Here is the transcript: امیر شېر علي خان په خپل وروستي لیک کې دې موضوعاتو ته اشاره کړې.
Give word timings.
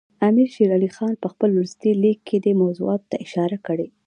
امیر 0.27 0.47
شېر 0.53 0.69
علي 0.77 0.89
خان 0.95 1.13
په 1.21 1.27
خپل 1.33 1.49
وروستي 1.53 1.91
لیک 2.03 2.19
کې 2.27 2.37
دې 2.45 2.53
موضوعاتو 2.61 3.07
ته 3.11 3.15
اشاره 3.25 3.57
کړې. 3.67 3.87